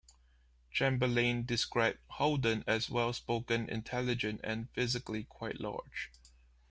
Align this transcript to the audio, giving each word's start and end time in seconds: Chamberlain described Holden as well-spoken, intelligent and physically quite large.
Chamberlain 0.71 1.45
described 1.45 1.99
Holden 2.07 2.63
as 2.65 2.89
well-spoken, 2.89 3.69
intelligent 3.69 4.41
and 4.43 4.67
physically 4.71 5.25
quite 5.25 5.61
large. 5.61 6.09